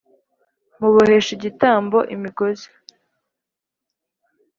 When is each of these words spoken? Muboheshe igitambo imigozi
Muboheshe 0.79 1.31
igitambo 1.37 1.97
imigozi 2.15 2.67